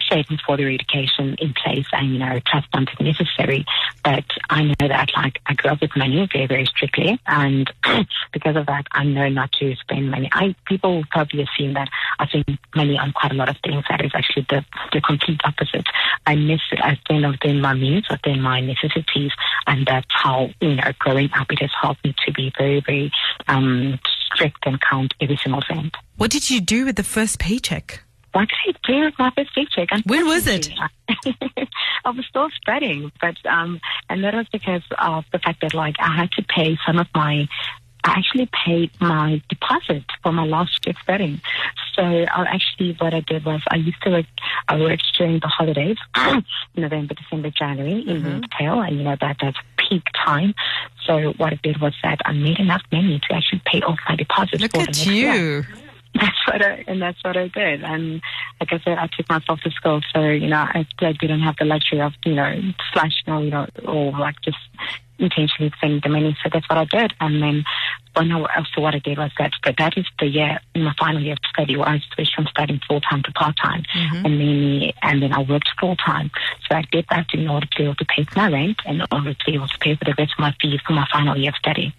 savings 0.09 0.41
for 0.45 0.57
their 0.57 0.69
education 0.69 1.35
in 1.39 1.53
place 1.53 1.85
and, 1.91 2.13
you 2.13 2.19
know, 2.19 2.39
trust 2.45 2.67
funds 2.71 2.91
if 2.93 2.99
necessary. 2.99 3.65
But 4.03 4.25
I 4.49 4.63
know 4.63 4.87
that, 4.87 5.11
like, 5.15 5.39
I 5.45 5.53
grew 5.53 5.71
up 5.71 5.81
with 5.81 5.95
money 5.95 6.27
very, 6.31 6.47
very 6.47 6.65
strictly. 6.65 7.19
And 7.27 7.71
because 8.33 8.55
of 8.55 8.65
that, 8.67 8.87
I 8.91 9.03
know 9.03 9.29
not 9.29 9.51
to 9.53 9.75
spend 9.75 10.11
money. 10.11 10.29
I 10.31 10.55
People 10.65 11.03
probably 11.11 11.43
assume 11.43 11.73
that 11.73 11.89
I 12.19 12.27
spend 12.27 12.57
money 12.75 12.97
on 12.97 13.13
quite 13.13 13.31
a 13.31 13.35
lot 13.35 13.49
of 13.49 13.57
things. 13.63 13.83
That 13.89 14.03
is 14.03 14.11
actually 14.13 14.45
the, 14.49 14.65
the 14.91 15.01
complete 15.01 15.39
opposite. 15.43 15.85
I 16.25 16.35
miss 16.35 16.61
it. 16.71 16.79
I 16.81 16.95
spend 16.95 17.27
within 17.27 17.61
my 17.61 17.73
means, 17.73 18.05
within 18.09 18.41
my 18.41 18.59
necessities. 18.59 19.31
And 19.65 19.85
that's 19.85 20.07
how, 20.09 20.49
you 20.61 20.75
know, 20.75 20.91
growing 20.99 21.29
up, 21.37 21.51
it 21.51 21.59
has 21.61 21.71
helped 21.81 22.03
me 22.03 22.15
to 22.25 22.33
be 22.33 22.51
very, 22.57 22.81
very 22.81 23.11
um, 23.47 23.99
strict 24.33 24.65
and 24.65 24.79
count 24.81 25.13
every 25.21 25.37
single 25.37 25.61
cent. 25.67 25.95
What 26.17 26.31
did 26.31 26.49
you 26.49 26.61
do 26.61 26.85
with 26.85 26.95
the 26.95 27.03
first 27.03 27.39
paycheck? 27.39 28.01
What 28.37 28.49
did 28.49 28.75
I 28.75 28.87
do 28.87 29.05
with 29.05 29.17
my 29.17 29.31
first 29.35 29.55
paycheck? 29.55 29.89
When 30.05 30.27
was 30.27 30.45
it? 30.45 30.69
I 32.05 32.11
was 32.11 32.23
still 32.29 32.49
studying, 32.61 33.11
but 33.19 33.35
um, 33.47 33.81
and 34.11 34.23
that 34.23 34.35
was 34.35 34.45
because 34.51 34.83
of 34.99 35.25
the 35.31 35.39
fact 35.39 35.61
that 35.61 35.73
like 35.73 35.95
I 35.97 36.15
had 36.15 36.31
to 36.33 36.43
pay 36.43 36.77
some 36.85 36.99
of 36.99 37.07
my. 37.15 37.47
I 38.03 38.19
actually 38.19 38.47
paid 38.63 38.91
my 39.01 39.41
deposit 39.49 40.03
for 40.21 40.31
my 40.31 40.45
last 40.45 40.85
year 40.85 40.93
studying. 41.01 41.41
So 41.95 42.03
I 42.03 42.45
actually, 42.53 42.95
what 42.99 43.15
I 43.15 43.21
did 43.21 43.43
was 43.43 43.63
I 43.71 43.77
used 43.77 44.01
to 44.03 44.11
work. 44.11 44.25
I 44.67 44.77
worked 44.77 45.17
during 45.17 45.39
the 45.39 45.47
holidays, 45.47 45.97
November, 46.75 47.15
December, 47.15 47.49
January 47.49 48.07
in 48.07 48.23
retail, 48.23 48.81
and 48.81 48.97
you 48.97 49.03
know 49.03 49.17
that 49.19 49.37
that's 49.41 49.57
peak 49.77 50.03
time. 50.13 50.53
So 51.07 51.33
what 51.37 51.53
I 51.53 51.59
did 51.63 51.81
was 51.81 51.95
that 52.03 52.19
I 52.23 52.33
made 52.33 52.59
enough 52.59 52.83
money 52.91 53.19
to 53.19 53.35
actually 53.35 53.63
pay 53.65 53.81
off 53.81 53.97
my 54.07 54.15
deposit. 54.15 54.61
Look 54.61 54.73
for 54.73 54.77
the 54.77 54.83
at 54.83 54.87
next 54.89 55.07
year. 55.07 55.67
That's 56.19 56.47
what 56.47 56.61
I 56.61 56.83
and 56.87 57.01
that's 57.01 57.23
what 57.23 57.37
I 57.37 57.47
did. 57.47 57.83
And 57.83 58.21
like 58.59 58.71
I 58.71 58.79
said, 58.83 58.97
I 58.97 59.07
took 59.07 59.29
myself 59.29 59.59
to 59.61 59.71
school, 59.71 60.01
so 60.13 60.21
you 60.21 60.47
know 60.47 60.57
I, 60.57 60.85
I 60.99 61.11
didn't 61.13 61.41
have 61.41 61.55
the 61.57 61.65
luxury 61.65 62.01
of 62.01 62.13
you 62.25 62.35
know 62.35 62.53
slashing 62.93 63.33
or 63.33 63.43
you 63.43 63.51
know 63.51 63.67
or 63.85 64.11
like 64.11 64.41
just 64.41 64.57
intentionally 65.19 65.71
spending 65.77 65.99
the 66.03 66.09
money. 66.09 66.37
So 66.43 66.49
that's 66.53 66.69
what 66.69 66.77
I 66.77 66.85
did. 66.85 67.13
And 67.19 67.41
then 67.41 67.63
when 68.13 68.31
I, 68.31 68.63
so 68.73 68.81
what 68.81 68.93
I 68.93 68.99
did 68.99 69.17
was 69.17 69.31
that, 69.39 69.51
but 69.63 69.75
that 69.77 69.97
is 69.97 70.05
the 70.19 70.27
year 70.27 70.59
in 70.75 70.83
my 70.83 70.93
final 70.99 71.21
year 71.21 71.33
of 71.33 71.39
study 71.49 71.75
where 71.75 71.89
I 71.89 72.01
switched 72.13 72.35
from 72.35 72.45
studying 72.47 72.79
full 72.87 73.01
time 73.01 73.23
to 73.23 73.31
part 73.31 73.55
time, 73.57 73.83
Mm-hmm. 73.95 74.25
and 74.25 74.39
then 74.39 74.91
and 75.01 75.21
then 75.23 75.33
I 75.33 75.41
worked 75.41 75.69
full 75.79 75.95
time. 75.95 76.29
So 76.69 76.75
I 76.75 76.83
did 76.91 77.05
that 77.09 77.27
in 77.33 77.47
order 77.47 77.65
to 77.65 77.77
be 77.77 77.83
able 77.83 77.95
to 77.95 78.05
pay 78.05 78.23
for 78.23 78.39
my 78.39 78.49
rent 78.51 78.77
and 78.85 79.01
in 79.01 79.07
order 79.11 79.33
to 79.33 79.45
be 79.45 79.55
able 79.55 79.67
to 79.67 79.77
pay 79.79 79.95
for 79.95 80.05
the 80.05 80.13
rest 80.17 80.33
of 80.37 80.39
my 80.39 80.53
fees 80.61 80.79
for 80.85 80.93
my 80.93 81.07
final 81.11 81.37
year 81.37 81.49
of 81.49 81.55
study. 81.55 81.93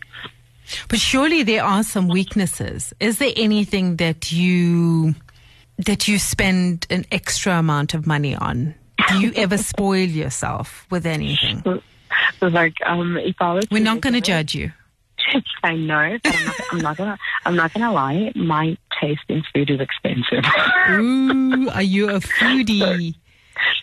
But 0.89 0.99
surely 0.99 1.43
there 1.43 1.65
are 1.65 1.83
some 1.83 2.09
weaknesses. 2.09 2.93
Is 3.01 3.19
there 3.19 3.33
anything 3.37 3.97
that 3.97 4.33
you 4.33 5.15
that 5.79 6.09
you 6.09 6.19
spend 6.19 6.87
an 6.91 7.05
extra 7.13 7.59
amount 7.59 7.95
of 7.95 8.07
money 8.07 8.35
on? 8.35 8.75
Do 9.09 9.21
you 9.21 9.33
ever 9.37 9.57
spoil 9.57 10.07
yourself 10.07 10.87
with 10.91 11.07
anything? 11.07 11.63
Like 12.41 12.75
um, 12.85 13.17
if 13.17 13.37
I 13.41 13.55
was 13.55 13.67
We're 13.71 13.83
not 13.83 14.01
going 14.01 14.15
to 14.15 14.21
to 14.21 14.27
judge 14.27 14.55
you. 14.55 14.73
I 15.63 15.77
know, 15.77 16.19
but 16.23 16.35
I'm 16.35 16.45
not, 16.45 16.55
I'm 16.73 16.79
not 16.81 16.97
gonna. 16.97 17.19
I'm 17.45 17.57
not 17.57 17.75
gonna 17.75 17.93
lie. 17.93 18.33
My 18.35 18.77
taste 19.01 19.23
in 19.29 19.43
food 19.53 19.71
is 19.71 19.81
expensive. 19.81 20.45
Ooh, 20.91 21.69
are 21.71 21.83
you 21.83 22.11
a 22.11 22.21
foodie? 22.21 23.15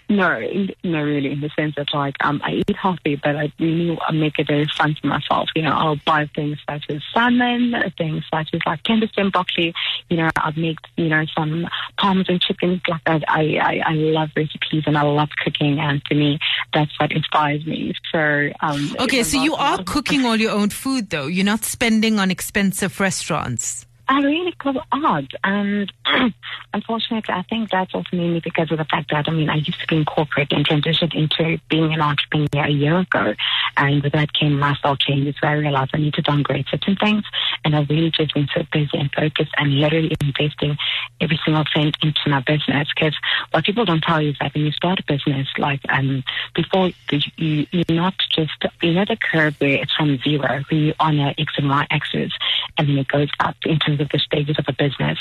no, 0.09 0.39
no, 0.83 1.03
really, 1.03 1.31
in 1.31 1.41
the 1.41 1.49
sense 1.55 1.75
that 1.75 1.93
like 1.93 2.15
um, 2.21 2.41
I 2.43 2.51
eat 2.67 2.75
healthy, 2.75 3.15
but 3.15 3.35
I 3.35 3.51
really 3.59 3.97
make 4.13 4.37
it 4.37 4.47
very 4.47 4.67
fun 4.77 4.95
for 4.99 5.07
myself. 5.07 5.49
You 5.55 5.63
know, 5.63 5.71
I'll 5.71 5.99
buy 6.05 6.29
things 6.35 6.57
such 6.69 6.85
as 6.89 7.01
salmon, 7.13 7.73
things 7.97 8.23
such 8.31 8.49
as 8.53 8.61
like 8.65 8.83
Tenderstem 8.83 9.31
broccoli. 9.31 9.73
You 10.09 10.17
know, 10.17 10.29
I'll 10.35 10.53
make 10.53 10.77
you 10.97 11.09
know 11.09 11.25
some 11.35 11.67
parmesan 11.97 12.39
chicken 12.39 12.81
like 12.87 13.03
that. 13.05 13.23
I, 13.27 13.57
I 13.57 13.81
I 13.85 13.93
love 13.93 14.29
recipes 14.35 14.83
and 14.85 14.97
I 14.97 15.03
love 15.03 15.29
cooking, 15.43 15.79
and 15.79 16.03
to 16.05 16.15
me, 16.15 16.39
that's 16.73 16.91
what 16.99 17.11
inspires 17.11 17.65
me. 17.65 17.93
So 18.11 18.49
um, 18.61 18.95
Okay, 18.99 19.23
so 19.23 19.41
you 19.41 19.55
are 19.55 19.83
cooking 19.83 20.25
all 20.25 20.35
your 20.35 20.51
own 20.51 20.69
food 20.69 21.09
though. 21.09 21.27
You're 21.27 21.45
not 21.45 21.63
spending 21.63 22.19
on 22.19 22.29
expensive 22.31 22.99
restaurants. 22.99 23.85
I 24.07 24.19
really 24.19 24.53
odd. 24.91 25.27
And 25.43 25.91
unfortunately, 26.73 27.33
I 27.33 27.43
think 27.43 27.69
that's 27.69 27.93
also 27.93 28.09
mainly 28.15 28.39
because 28.39 28.71
of 28.71 28.77
the 28.77 28.85
fact 28.85 29.11
that, 29.11 29.27
I 29.27 29.31
mean, 29.31 29.49
I 29.49 29.55
used 29.55 29.79
to 29.81 29.87
be 29.87 29.97
in 29.97 30.05
corporate 30.05 30.51
and 30.51 30.67
transitioned 30.67 31.15
into 31.15 31.59
being 31.69 31.93
an 31.93 32.01
entrepreneur 32.01 32.65
a 32.65 32.69
year 32.69 32.99
ago. 32.99 33.33
And 33.77 34.03
with 34.03 34.13
that 34.13 34.33
came 34.33 34.59
lifestyle 34.59 34.95
changes 34.95 35.35
where 35.41 35.51
I 35.51 35.55
realized 35.55 35.91
I 35.93 35.97
need 35.97 36.13
to 36.15 36.21
downgrade 36.21 36.65
certain 36.69 36.95
things. 36.95 37.23
And 37.63 37.75
I've 37.75 37.89
really 37.89 38.11
just 38.11 38.33
been 38.33 38.47
so 38.53 38.63
busy 38.71 38.97
and 38.97 39.11
focused 39.11 39.51
and 39.57 39.79
literally 39.79 40.15
investing 40.21 40.77
every 41.21 41.39
single 41.43 41.65
cent 41.73 41.97
into 42.01 42.29
my 42.29 42.41
business. 42.41 42.87
Because 42.95 43.15
what 43.51 43.65
people 43.65 43.85
don't 43.85 44.03
tell 44.03 44.21
you 44.21 44.31
is 44.31 44.37
that 44.39 44.53
when 44.53 44.65
you 44.65 44.71
start 44.71 44.99
a 44.99 45.03
business, 45.03 45.47
like, 45.57 45.81
um, 45.89 46.23
before 46.53 46.91
you, 47.11 47.67
you're 47.71 47.85
not 47.89 48.15
just, 48.33 48.65
you 48.81 48.93
know, 48.93 49.05
the 49.05 49.17
curve 49.17 49.55
where 49.59 49.81
it's 49.81 49.93
from 49.93 50.17
zero, 50.19 50.63
where 50.69 50.79
you're 50.79 50.95
on 50.99 51.19
a 51.19 51.33
X 51.37 51.53
and 51.57 51.69
Y 51.69 51.87
axis, 51.89 52.31
and 52.77 52.87
then 52.87 52.97
it 52.97 53.07
goes 53.07 53.29
up 53.39 53.55
in 53.65 53.79
terms 53.95 54.01
of 54.01 54.09
the 54.09 54.19
stages 54.19 54.57
of 54.59 54.65
a 54.67 54.73
business. 54.73 55.17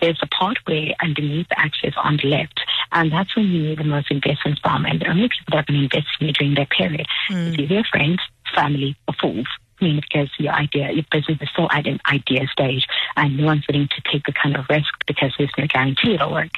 There's 0.00 0.18
a 0.22 0.26
part 0.26 0.58
where 0.66 0.94
underneath 1.00 1.48
the 1.48 1.58
axis 1.58 1.94
on 1.96 2.18
the 2.22 2.28
left, 2.28 2.60
and 2.92 3.12
that's 3.12 3.34
when 3.36 3.46
you 3.46 3.62
need 3.62 3.78
the 3.78 3.84
most 3.84 4.10
investment 4.10 4.58
from. 4.62 4.84
And 4.86 5.00
the 5.00 5.08
only 5.08 5.28
people 5.28 5.56
that 5.56 5.66
can 5.66 5.76
invest 5.76 6.06
in 6.20 6.28
you 6.28 6.32
during 6.32 6.54
that 6.54 6.70
period 6.70 7.06
hmm. 7.28 7.34
is 7.34 7.58
either 7.58 7.74
your 7.74 7.84
friends, 7.84 8.20
family, 8.54 8.96
or 9.08 9.14
fools. 9.20 9.46
I 9.80 9.84
mean, 9.84 10.00
because 10.00 10.30
your 10.38 10.52
idea, 10.52 10.92
your 10.92 11.04
business 11.10 11.38
is 11.40 11.48
still 11.52 11.68
at 11.72 11.88
an 11.88 11.98
idea 12.06 12.46
stage, 12.46 12.86
and 13.16 13.36
no 13.36 13.46
one's 13.46 13.66
willing 13.66 13.88
to 13.88 14.12
take 14.12 14.24
the 14.24 14.32
kind 14.32 14.56
of 14.56 14.66
risk 14.70 14.92
because 15.08 15.32
there's 15.36 15.50
no 15.58 15.66
guarantee 15.66 16.14
it'll 16.14 16.32
work. 16.32 16.52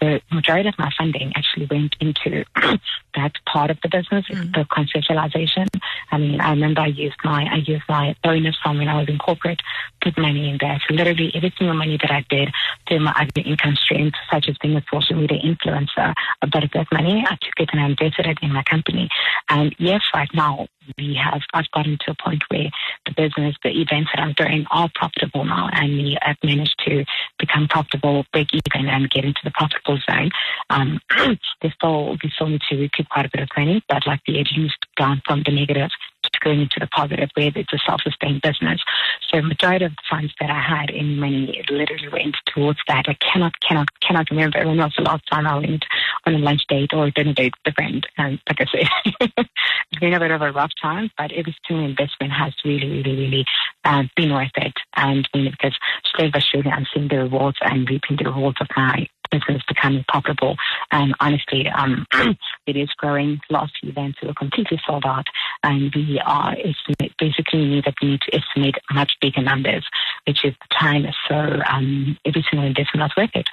So, 0.00 0.18
majority 0.32 0.70
of 0.70 0.78
my 0.78 0.90
funding 0.96 1.32
actually 1.36 1.66
went 1.66 1.94
into 2.00 2.44
that 3.14 3.32
part 3.46 3.70
of 3.70 3.78
the 3.82 3.88
business, 3.88 4.26
the 4.28 4.66
conceptualization. 4.70 5.68
I 6.10 6.18
mean, 6.18 6.40
I 6.40 6.50
remember 6.50 6.82
I 6.82 6.86
used 6.86 7.16
my 7.24 7.46
I 7.50 7.56
used 7.56 7.84
my 7.88 8.14
bonus 8.22 8.56
from 8.62 8.78
when 8.78 8.88
I 8.88 8.98
was 8.98 9.08
in 9.08 9.18
corporate, 9.18 9.60
put 10.02 10.18
money 10.18 10.48
in 10.50 10.58
there. 10.60 10.80
So 10.88 10.94
literally 10.94 11.30
every 11.34 11.52
single 11.56 11.76
money 11.76 11.98
that 12.00 12.10
I 12.10 12.24
did 12.28 12.50
through 12.88 13.00
my 13.00 13.12
other 13.12 13.46
income 13.48 13.76
streams, 13.76 14.12
such 14.30 14.48
as 14.48 14.56
being 14.58 14.76
a 14.76 14.84
social 14.92 15.16
media 15.16 15.38
influencer, 15.38 16.14
a 16.42 16.46
bit 16.46 16.64
of 16.64 16.70
that 16.72 16.86
money, 16.92 17.24
I 17.26 17.36
took 17.40 17.58
it 17.58 17.70
and 17.72 17.80
I 17.80 17.86
invested 17.86 18.26
it 18.26 18.38
in 18.42 18.52
my 18.52 18.62
company. 18.62 19.08
And 19.48 19.74
yes, 19.78 20.02
right 20.14 20.30
now 20.34 20.66
we 20.98 21.14
have 21.14 21.42
I've 21.52 21.70
gotten 21.72 21.98
to 22.06 22.12
a 22.12 22.22
point 22.22 22.42
where 22.48 22.70
the 23.06 23.12
business, 23.12 23.56
the 23.62 23.70
events 23.70 24.10
that 24.14 24.22
I'm 24.22 24.32
doing 24.32 24.66
are 24.70 24.90
profitable 24.94 25.44
now 25.44 25.68
and 25.72 25.92
we 25.92 26.18
have 26.22 26.36
managed 26.42 26.80
to 26.86 27.04
become 27.38 27.68
profitable, 27.68 28.24
break 28.32 28.48
even 28.52 28.88
and 28.88 29.10
get 29.10 29.24
into 29.24 29.40
the 29.44 29.50
profitable 29.50 29.98
zone. 30.08 30.30
Um 30.70 31.00
there's 31.60 31.74
still 31.74 32.16
we 32.22 32.30
still 32.34 32.48
need 32.48 32.62
to 32.70 32.88
quite 33.08 33.26
a 33.26 33.30
bit 33.32 33.42
of 33.42 33.48
money, 33.56 33.82
but 33.88 34.06
like 34.06 34.20
the 34.26 34.38
edging's 34.38 34.74
gone 34.96 35.22
from 35.26 35.42
the 35.44 35.52
negative 35.52 35.90
to 36.22 36.40
going 36.40 36.60
into 36.60 36.78
the 36.78 36.86
positive 36.88 37.30
where 37.34 37.50
it's 37.54 37.72
a 37.72 37.78
self-sustained 37.86 38.42
business. 38.42 38.80
So 39.28 39.40
majority 39.40 39.84
of 39.84 39.92
the 39.92 40.02
funds 40.08 40.32
that 40.40 40.50
I 40.50 40.60
had 40.60 40.90
in 40.90 41.18
money 41.18 41.58
it 41.58 41.70
literally 41.70 42.08
went 42.08 42.36
towards 42.46 42.78
that. 42.88 43.06
I 43.08 43.14
cannot, 43.14 43.52
cannot, 43.60 43.88
cannot 44.00 44.30
remember 44.30 44.66
when 44.66 44.78
was 44.78 44.94
the 44.96 45.04
last 45.04 45.24
time 45.30 45.46
I 45.46 45.58
went 45.58 45.84
on 46.26 46.34
a 46.34 46.38
lunch 46.38 46.62
date 46.68 46.92
or 46.92 47.10
dinner 47.10 47.32
date 47.32 47.54
with 47.64 47.72
a 47.72 47.74
friend. 47.74 48.06
And 48.18 48.38
like 48.48 48.60
I 48.60 48.66
said, 48.70 49.46
it's 49.90 50.00
been 50.00 50.14
a 50.14 50.20
bit 50.20 50.30
of 50.30 50.42
a 50.42 50.52
rough 50.52 50.72
time, 50.80 51.10
but 51.16 51.32
every 51.32 51.56
single 51.66 51.86
investment 51.86 52.32
has 52.32 52.54
really, 52.64 52.88
really, 52.88 53.16
really 53.16 53.44
uh, 53.84 54.04
been 54.16 54.32
worth 54.32 54.50
it. 54.56 54.74
And 54.96 55.28
you 55.34 55.44
know, 55.44 55.50
because 55.50 55.76
slowly 56.14 56.30
but 56.30 56.42
surely 56.42 56.70
I'm 56.70 56.86
seeing 56.92 57.08
the 57.08 57.18
rewards 57.18 57.58
and 57.60 57.88
reaping 57.88 58.16
the 58.16 58.30
rewards 58.30 58.58
of 58.60 58.68
my 58.76 59.08
business 59.30 59.62
becoming 59.68 60.04
profitable. 60.08 60.56
And 60.90 61.14
honestly, 61.20 61.66
um, 61.68 62.06
it 62.66 62.76
is 62.76 62.90
growing. 62.96 63.40
Last 63.50 63.72
few 63.80 63.90
events 63.90 64.18
were 64.22 64.34
completely 64.34 64.80
sold 64.86 65.04
out, 65.06 65.26
and 65.62 65.92
we 65.94 66.20
are 66.24 66.52
estimate 66.52 67.12
basically 67.18 67.66
need 67.66 67.84
that 67.84 67.94
we 68.02 68.10
need 68.10 68.20
to 68.22 68.34
estimate 68.34 68.76
much 68.92 69.12
bigger 69.20 69.42
numbers, 69.42 69.86
which 70.26 70.44
is 70.44 70.54
the 70.54 70.74
time. 70.78 71.06
So 71.28 71.34
um, 71.34 72.16
every 72.24 72.44
single 72.50 72.66
investment 72.66 73.10
is 73.10 73.16
worth 73.16 73.30
it. 73.34 73.48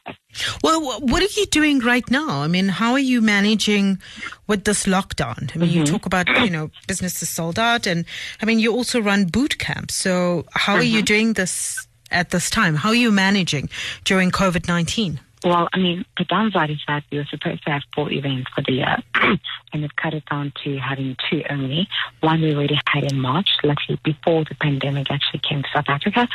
Well, 0.63 1.00
what 1.00 1.22
are 1.24 1.39
you 1.39 1.46
doing 1.48 1.79
right 1.79 2.10
now? 2.10 2.41
I 2.41 2.48
mean, 2.48 2.69
how 2.69 2.93
are 2.93 3.00
you 3.00 3.22
managing 3.22 4.00
with 4.48 4.65
this 4.65 4.86
lockdown? 4.86 5.55
I 5.55 5.60
mean, 5.60 5.69
you 5.69 5.84
talk 5.84 6.05
about, 6.05 6.27
you 6.43 6.50
know, 6.50 6.69
businesses 6.88 7.29
sold 7.29 7.57
out 7.57 7.88
and 7.88 8.05
I 8.41 8.46
mean, 8.46 8.60
you 8.60 8.74
also 8.74 9.01
run 9.01 9.25
boot 9.25 9.57
camps. 9.57 9.96
So 9.96 10.46
how 10.51 10.75
are 10.75 10.84
you 10.84 11.01
doing 11.01 11.34
this 11.34 11.88
at 12.12 12.29
this 12.29 12.50
time? 12.50 12.75
How 12.75 12.89
are 12.89 12.96
you 12.96 13.12
managing 13.12 13.69
during 14.03 14.31
COVID-19? 14.31 15.19
Well, 15.44 15.70
I 15.72 15.77
mean, 15.77 16.03
the 16.17 16.24
downside 16.24 16.72
is 16.72 16.82
that 16.88 17.03
we 17.12 17.20
were 17.20 17.25
supposed 17.25 17.63
to 17.65 17.72
have 17.72 17.84
four 17.94 18.12
events 18.12 18.50
for 18.56 18.63
the 18.63 18.74
year, 18.74 18.98
and 19.72 19.84
they've 19.84 19.96
cut 19.96 20.15
it 20.15 20.25
down 20.25 20.51
to 20.63 20.77
having 20.77 21.15
two 21.29 21.44
only. 21.50 21.88
One 22.22 22.41
we 22.41 22.56
already 22.56 22.79
had 22.88 23.03
in 23.03 23.20
March, 23.20 23.50
luckily 23.63 24.00
before 24.03 24.46
the 24.46 24.56
pandemic 24.56 25.12
actually 25.12 25.41
came 25.48 25.62
to 25.62 25.70
South 25.74 25.89
Africa. 25.89 26.27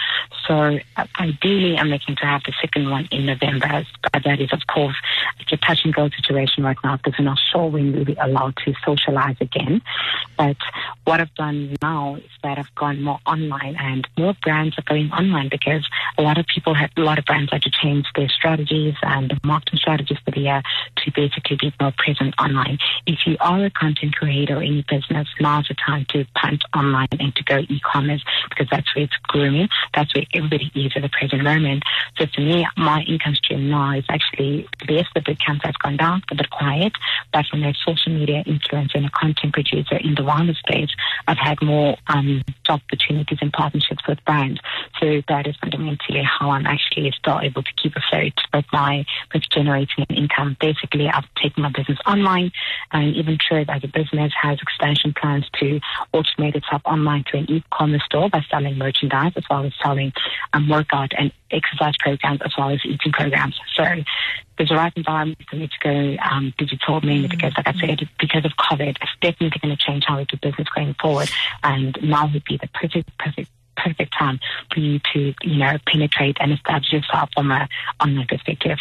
So 0.46 0.78
uh, 0.96 1.06
ideally, 1.18 1.76
I'm 1.76 1.88
looking 1.88 2.14
to 2.16 2.26
have 2.26 2.42
the 2.44 2.52
second 2.60 2.90
one 2.90 3.08
in 3.10 3.26
November. 3.26 3.84
But 4.12 4.22
that 4.24 4.40
is, 4.40 4.52
of 4.52 4.60
course, 4.72 4.96
it's 5.40 5.52
a 5.52 5.56
touch 5.56 5.80
and 5.84 5.92
go 5.92 6.08
situation 6.08 6.62
right 6.62 6.76
now 6.84 6.96
because 6.96 7.14
we're 7.18 7.24
not 7.24 7.40
sure 7.52 7.68
when 7.68 7.92
we'll 7.92 8.04
be 8.04 8.16
allowed 8.20 8.56
to 8.64 8.72
socialize 8.84 9.36
again. 9.40 9.82
But 10.38 10.56
what 11.04 11.20
I've 11.20 11.34
done 11.34 11.76
now 11.82 12.16
is 12.16 12.30
that 12.44 12.58
I've 12.58 12.74
gone 12.76 13.02
more 13.02 13.18
online, 13.26 13.76
and 13.78 14.06
more 14.16 14.34
brands 14.42 14.78
are 14.78 14.82
going 14.82 15.10
online 15.10 15.48
because 15.48 15.88
a 16.18 16.22
lot 16.22 16.38
of 16.38 16.46
people 16.46 16.74
have, 16.74 16.90
a 16.96 17.00
lot 17.00 17.18
of 17.18 17.24
brands 17.24 17.50
had 17.50 17.62
to 17.62 17.70
change 17.70 18.06
their 18.14 18.28
strategies 18.28 18.91
and 19.02 19.32
marketing 19.44 19.78
strategies 19.78 20.18
for 20.24 20.30
the 20.30 20.40
year 20.40 20.62
to 20.96 21.12
basically 21.14 21.56
be 21.60 21.72
more 21.80 21.92
present 21.98 22.34
online. 22.38 22.78
If 23.06 23.26
you 23.26 23.36
are 23.40 23.64
a 23.64 23.70
content 23.70 24.14
creator 24.14 24.56
or 24.56 24.62
any 24.62 24.84
business, 24.88 25.28
now's 25.40 25.68
the 25.68 25.74
time 25.74 26.06
to 26.10 26.24
punt 26.34 26.62
online 26.76 27.08
and 27.18 27.34
to 27.36 27.44
go 27.44 27.58
e-commerce 27.58 28.22
because 28.48 28.68
that's 28.70 28.94
where 28.94 29.04
it's 29.04 29.16
grooming. 29.24 29.68
That's 29.94 30.14
where 30.14 30.24
everybody 30.34 30.70
is 30.74 30.92
at 30.96 31.02
the 31.02 31.08
present 31.08 31.42
moment. 31.42 31.82
So 32.18 32.26
for 32.34 32.40
me, 32.40 32.66
my 32.76 33.02
income 33.02 33.34
stream 33.34 33.70
now 33.70 33.96
is 33.96 34.04
actually, 34.08 34.68
yes, 34.88 35.06
the 35.14 35.20
boot 35.20 35.40
camp 35.40 35.62
has 35.64 35.74
gone 35.76 35.96
down, 35.96 36.22
a 36.30 36.34
bit 36.34 36.50
quiet, 36.50 36.92
but 37.32 37.46
from 37.46 37.62
a 37.64 37.74
social 37.86 38.12
media 38.12 38.44
influencer 38.44 38.96
and 38.96 39.06
a 39.06 39.10
content 39.10 39.52
producer 39.52 39.96
in 39.96 40.14
the 40.14 40.22
wellness 40.22 40.56
space, 40.58 40.90
I've 41.26 41.38
had 41.38 41.60
more 41.62 41.96
um, 42.08 42.42
job 42.66 42.80
opportunities 42.92 43.38
and 43.40 43.52
partnerships 43.52 44.06
with 44.06 44.24
brands. 44.24 44.60
So 45.00 45.22
that 45.28 45.46
is 45.46 45.56
fundamentally 45.56 46.22
how 46.22 46.50
I'm 46.50 46.66
actually 46.66 47.12
still 47.18 47.40
able 47.40 47.62
to 47.62 47.72
keep 47.74 47.94
afloat 47.96 48.32
my 48.82 49.04
with 49.32 49.44
generating 49.50 50.04
an 50.08 50.16
income. 50.16 50.56
Basically, 50.60 51.08
I've 51.08 51.32
taken 51.34 51.62
my 51.62 51.70
business 51.70 51.98
online, 52.06 52.50
and 52.92 53.14
even 53.16 53.38
Trade 53.38 53.70
as 53.70 53.84
a 53.84 53.88
business 53.88 54.32
has 54.40 54.58
expansion 54.60 55.14
plans 55.18 55.46
to 55.60 55.80
automate 56.14 56.56
itself 56.56 56.82
online 56.84 57.24
to 57.30 57.38
an 57.38 57.46
e-commerce 57.50 58.04
store 58.06 58.28
by 58.28 58.42
selling 58.50 58.76
merchandise 58.78 59.32
as 59.36 59.44
well 59.48 59.64
as 59.64 59.72
selling 59.82 60.12
um, 60.52 60.68
workout 60.68 61.12
and 61.18 61.32
exercise 61.50 61.94
programs 61.98 62.40
as 62.44 62.52
well 62.58 62.70
as 62.70 62.80
eating 62.84 63.12
programs. 63.12 63.58
So 63.76 63.84
there's 64.56 64.70
a 64.70 64.74
right 64.74 64.92
environment 64.96 65.38
for 65.48 65.56
me 65.56 65.68
to 65.68 65.78
go 65.82 66.22
um, 66.30 66.52
digital 66.58 67.00
mainly 67.00 67.28
because, 67.28 67.52
like 67.56 67.68
I 67.68 67.74
said, 67.78 68.08
because 68.18 68.44
of 68.44 68.52
COVID, 68.52 68.96
it's 69.00 69.16
definitely 69.20 69.58
going 69.60 69.76
to 69.76 69.84
change 69.84 70.04
how 70.06 70.18
we 70.18 70.24
do 70.24 70.36
business 70.36 70.68
going 70.74 70.94
forward. 71.00 71.30
And 71.62 71.96
now 72.02 72.30
would 72.32 72.44
be 72.44 72.58
the 72.58 72.68
perfect, 72.68 73.16
perfect 73.18 73.50
perfect 73.76 74.14
time 74.18 74.40
for 74.72 74.80
you 74.80 75.00
to, 75.12 75.34
you 75.42 75.56
know, 75.56 75.76
penetrate 75.86 76.36
and 76.40 76.52
establish 76.52 76.92
yourself 76.92 77.30
from 77.34 77.50
a 77.50 77.68
online 78.00 78.26
perspective. 78.26 78.78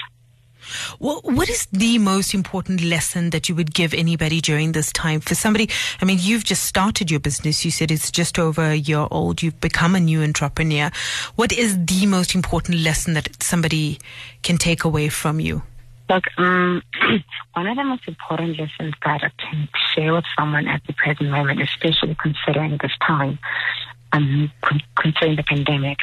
Well, 1.00 1.21
what 1.24 1.50
is 1.50 1.65
the 1.71 1.98
most 1.98 2.33
important 2.33 2.83
lesson 2.83 3.31
that 3.31 3.50
you 3.50 3.55
would 3.55 3.74
give 3.74 3.93
anybody 3.93 4.41
during 4.41 4.71
this 4.71 4.91
time 4.91 5.19
for 5.19 5.36
somebody? 5.36 5.69
I 6.01 6.05
mean, 6.05 6.17
you've 6.21 6.43
just 6.43 6.63
started 6.63 7.10
your 7.10 7.19
business. 7.19 7.65
You 7.65 7.71
said 7.71 7.91
it's 7.91 8.12
just 8.12 8.38
over 8.38 8.63
a 8.63 8.75
year 8.75 9.07
old. 9.10 9.41
You've 9.41 9.60
become 9.60 9.95
a 9.95 10.00
new 10.00 10.21
entrepreneur. 10.21 10.91
What 11.36 11.51
is 11.51 11.77
the 11.86 12.05
most 12.05 12.36
important 12.36 12.79
lesson 12.79 13.13
that 13.15 13.41
somebody 13.41 14.00
can 14.43 14.57
take 14.57 14.83
away 14.83 15.10
from 15.10 15.39
you? 15.39 15.63
Look, 16.10 16.25
um, 16.38 16.83
one 17.53 17.67
of 17.67 17.77
the 17.77 17.83
most 17.83 18.07
important 18.07 18.60
lessons 18.60 18.93
that 19.05 19.24
I 19.24 19.31
can 19.38 19.69
share 19.95 20.13
with 20.13 20.25
someone 20.38 20.67
at 20.67 20.81
the 20.86 20.93
present 20.93 21.29
moment, 21.29 21.62
especially 21.62 22.17
considering 22.21 22.77
this 22.81 22.91
time, 23.05 23.39
um, 24.13 24.51
concerning 24.96 25.36
the 25.36 25.44
pandemic. 25.44 25.98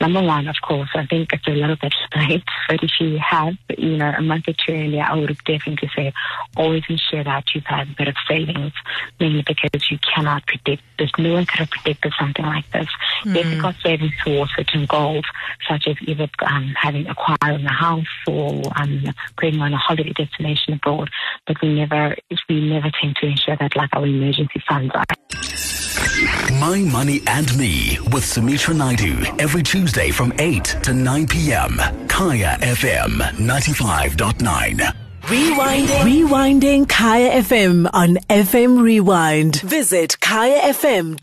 Number 0.00 0.22
one, 0.22 0.48
of 0.48 0.56
course, 0.62 0.90
I 0.94 1.06
think 1.06 1.32
it's 1.32 1.46
a 1.46 1.50
little 1.50 1.76
bit 1.76 1.94
late, 2.16 2.42
but 2.68 2.82
if 2.82 2.90
you 3.00 3.18
have, 3.18 3.54
you 3.78 3.96
know, 3.96 4.12
a 4.16 4.22
month 4.22 4.48
or 4.48 4.52
two 4.52 4.72
earlier, 4.72 5.02
I 5.02 5.14
would 5.14 5.28
have 5.28 5.44
definitely 5.44 5.90
said 5.96 6.12
always 6.56 6.82
ensure 6.88 7.24
that 7.24 7.44
you've 7.54 7.64
had 7.64 7.88
a 7.88 7.94
bit 7.96 8.08
of 8.08 8.16
savings, 8.28 8.72
mainly 9.20 9.44
because 9.46 9.90
you 9.90 9.98
cannot 10.14 10.46
predict 10.46 10.82
this. 10.98 11.10
No 11.18 11.34
one 11.34 11.46
could 11.46 11.60
have 11.60 11.70
predicted 11.70 12.12
something 12.18 12.44
like 12.44 12.70
this. 12.72 12.88
Mm. 13.24 13.34
Yes, 13.34 13.46
you 13.46 13.62
got 13.62 13.76
savings 13.82 14.12
towards 14.24 14.52
certain 14.56 14.86
goals, 14.86 15.24
such 15.68 15.86
as 15.88 15.96
either 16.02 16.28
um, 16.46 16.74
having 16.80 17.06
acquiring 17.06 17.64
a 17.64 17.72
house 17.72 18.04
or 18.26 18.62
um, 18.76 19.04
going 19.36 19.60
on 19.60 19.72
a 19.72 19.78
holiday 19.78 20.12
destination 20.12 20.74
abroad, 20.74 21.08
but 21.46 21.60
we 21.62 21.74
never, 21.74 22.16
we 22.48 22.68
never 22.68 22.90
tend 23.00 23.16
to 23.16 23.26
ensure 23.26 23.56
that 23.56 23.76
like 23.76 23.90
our 23.94 24.06
emergency 24.06 24.62
funds 24.68 24.92
are. 24.94 25.53
My 25.98 26.80
Money 26.90 27.22
and 27.28 27.56
Me 27.56 27.98
with 28.12 28.24
Sumitra 28.24 28.74
Naidu 28.74 29.24
every 29.38 29.62
Tuesday 29.62 30.10
from 30.10 30.32
8 30.40 30.64
to 30.82 30.92
9 30.92 31.26
p.m. 31.28 31.78
Kaya 32.08 32.58
FM 32.60 33.10
95.9. 33.38 34.92
Rewinding. 35.22 36.02
Rewinding 36.02 36.88
Kaya 36.88 37.40
FM 37.42 37.88
on 37.94 38.16
FM 38.28 38.82
Rewind. 38.82 39.60
Visit 39.62 40.16
kayafm.co.za 40.20 41.20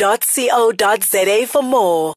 for 1.48 1.62
more. 1.62 2.10